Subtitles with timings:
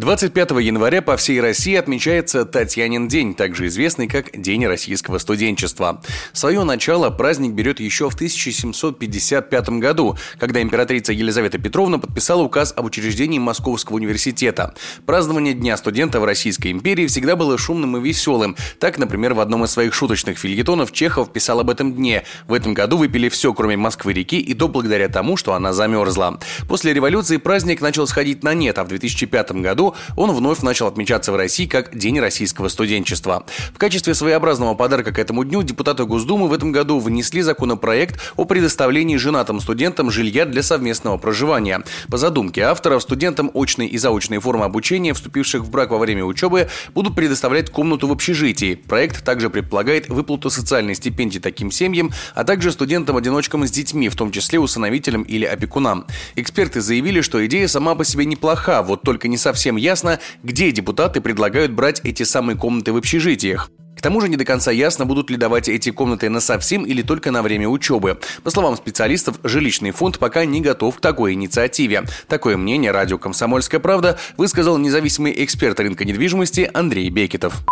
[0.00, 6.00] 25 января по всей России отмечается Татьянин день, также известный как День российского студенчества.
[6.32, 12.86] Свое начало праздник берет еще в 1755 году, когда императрица Елизавета Петровна подписала указ об
[12.86, 14.74] учреждении Московского университета.
[15.04, 18.56] Празднование Дня студента в Российской империи всегда было шумным и веселым.
[18.78, 22.24] Так, например, в одном из своих шуточных фильетонов Чехов писал об этом дне.
[22.48, 26.40] В этом году выпили все, кроме Москвы-реки, и то благодаря тому, что она замерзла.
[26.66, 31.32] После революции праздник начал сходить на нет, а в 2005 году он вновь начал отмечаться
[31.32, 33.44] в России как День российского студенчества.
[33.74, 38.44] В качестве своеобразного подарка к этому дню депутаты Госдумы в этом году внесли законопроект о
[38.44, 41.82] предоставлении женатым студентам жилья для совместного проживания.
[42.08, 46.68] По задумке авторов, студентам очной и заочной формы обучения, вступивших в брак во время учебы,
[46.94, 48.74] будут предоставлять комнату в общежитии.
[48.74, 54.32] Проект также предполагает выплату социальной стипендии таким семьям, а также студентам-одиночкам с детьми, в том
[54.32, 56.06] числе усыновителям или опекунам.
[56.36, 60.72] Эксперты заявили, что идея сама по себе неплоха, вот только не совсем совсем ясно, где
[60.72, 63.70] депутаты предлагают брать эти самые комнаты в общежитиях.
[63.96, 67.02] К тому же не до конца ясно, будут ли давать эти комнаты на совсем или
[67.02, 68.18] только на время учебы.
[68.42, 72.04] По словам специалистов, жилищный фонд пока не готов к такой инициативе.
[72.26, 77.62] Такое мнение радио «Комсомольская правда» высказал независимый эксперт рынка недвижимости Андрей Бекетов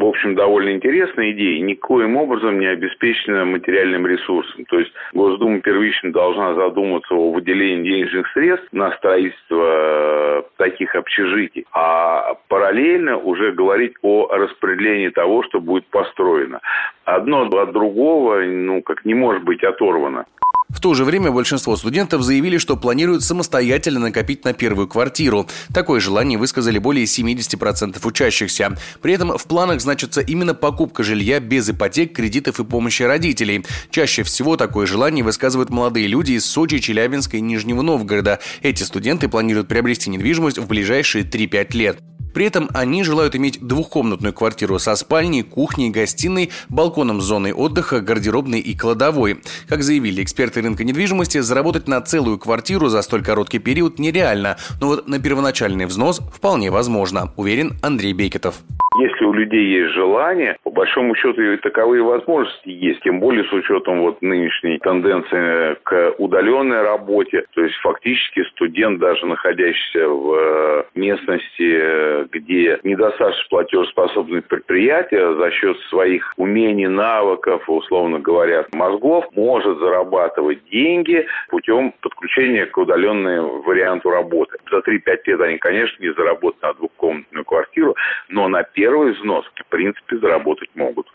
[0.00, 4.64] в общем, довольно интересная идея, никоим образом не обеспечена материальным ресурсом.
[4.64, 11.66] То есть Госдума первично должна задуматься о выделении денежных средств на строительство э, таких общежитий,
[11.72, 16.60] а параллельно уже говорить о распределении того, что будет построено.
[17.04, 20.24] Одно от другого, ну, как не может быть оторвано.
[20.70, 25.46] В то же время большинство студентов заявили, что планируют самостоятельно накопить на первую квартиру.
[25.74, 28.76] Такое желание высказали более 70% учащихся.
[29.02, 33.64] При этом в планах значится именно покупка жилья без ипотек, кредитов и помощи родителей.
[33.90, 38.38] Чаще всего такое желание высказывают молодые люди из Сочи, Челябинска и Нижнего Новгорода.
[38.62, 41.98] Эти студенты планируют приобрести недвижимость в ближайшие 3-5 лет.
[42.34, 48.00] При этом они желают иметь двухкомнатную квартиру со спальней, кухней, гостиной, балконом с зоной отдыха,
[48.00, 49.38] гардеробной и кладовой.
[49.68, 54.88] Как заявили эксперты рынка недвижимости, заработать на целую квартиру за столь короткий период нереально, но
[54.88, 58.62] вот на первоначальный взнос вполне возможно, уверен Андрей Бекетов.
[58.98, 63.52] Если у людей есть желание, по большому счету и таковые возможности есть, тем более с
[63.52, 65.76] учетом вот нынешней тенденции
[66.18, 67.44] удаленной работе.
[67.54, 75.50] То есть фактически студент, даже находящийся в э, местности, э, где недостаточно платежеспособные предприятия, за
[75.50, 84.10] счет своих умений, навыков, условно говоря, мозгов, может зарабатывать деньги путем подключения к удаленному варианту
[84.10, 84.58] работы.
[84.70, 87.96] За 3-5 лет они, конечно, не заработают на двухкомнатную квартиру,
[88.28, 91.06] но на первый взнос, в принципе, заработать могут.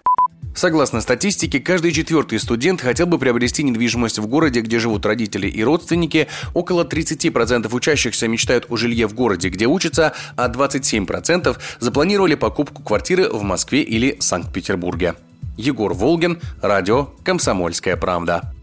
[0.56, 5.62] Согласно статистике, каждый четвертый студент хотел бы приобрести недвижимость в городе, где живут родители и
[5.62, 6.30] родственники.
[6.54, 13.30] Около 30% учащихся мечтают о жилье в городе, где учатся, а 27% запланировали покупку квартиры
[13.30, 15.16] в Москве или Санкт-Петербурге.
[15.58, 18.55] Егор Волгин, радио «Комсомольская правда».